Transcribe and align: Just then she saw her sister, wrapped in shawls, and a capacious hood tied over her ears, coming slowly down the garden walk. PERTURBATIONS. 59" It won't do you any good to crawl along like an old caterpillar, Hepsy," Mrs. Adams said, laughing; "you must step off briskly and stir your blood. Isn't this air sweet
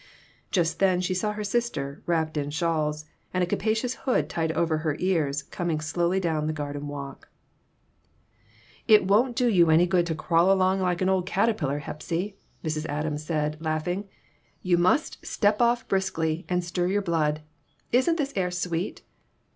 Just 0.49 0.79
then 0.79 0.99
she 0.99 1.13
saw 1.13 1.33
her 1.33 1.43
sister, 1.43 2.01
wrapped 2.07 2.35
in 2.35 2.49
shawls, 2.49 3.05
and 3.35 3.43
a 3.43 3.45
capacious 3.45 3.93
hood 3.93 4.29
tied 4.31 4.51
over 4.53 4.79
her 4.79 4.95
ears, 4.97 5.43
coming 5.43 5.79
slowly 5.79 6.19
down 6.19 6.47
the 6.47 6.53
garden 6.53 6.87
walk. 6.87 7.29
PERTURBATIONS. 7.29 9.01
59" 9.01 9.01
It 9.03 9.07
won't 9.07 9.35
do 9.35 9.47
you 9.47 9.69
any 9.69 9.85
good 9.85 10.07
to 10.07 10.15
crawl 10.15 10.51
along 10.51 10.79
like 10.79 11.03
an 11.03 11.09
old 11.09 11.27
caterpillar, 11.27 11.77
Hepsy," 11.77 12.35
Mrs. 12.63 12.87
Adams 12.87 13.23
said, 13.23 13.57
laughing; 13.59 14.09
"you 14.63 14.75
must 14.79 15.23
step 15.23 15.61
off 15.61 15.87
briskly 15.87 16.47
and 16.49 16.63
stir 16.63 16.87
your 16.87 17.03
blood. 17.03 17.43
Isn't 17.91 18.17
this 18.17 18.33
air 18.35 18.49
sweet 18.49 19.03